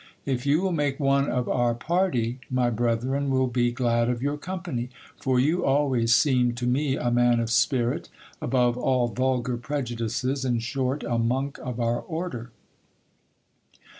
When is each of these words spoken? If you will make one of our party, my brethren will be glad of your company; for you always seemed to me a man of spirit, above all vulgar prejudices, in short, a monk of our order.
If 0.25 0.47
you 0.47 0.61
will 0.63 0.71
make 0.71 0.99
one 0.99 1.29
of 1.29 1.47
our 1.47 1.75
party, 1.75 2.39
my 2.49 2.71
brethren 2.71 3.29
will 3.29 3.45
be 3.45 3.71
glad 3.71 4.09
of 4.09 4.19
your 4.19 4.35
company; 4.35 4.89
for 5.15 5.39
you 5.39 5.63
always 5.63 6.11
seemed 6.15 6.57
to 6.57 6.65
me 6.65 6.97
a 6.97 7.11
man 7.11 7.39
of 7.39 7.51
spirit, 7.51 8.09
above 8.41 8.77
all 8.79 9.09
vulgar 9.09 9.57
prejudices, 9.57 10.43
in 10.43 10.57
short, 10.57 11.03
a 11.03 11.19
monk 11.19 11.59
of 11.59 11.79
our 11.79 11.99
order. 11.99 12.49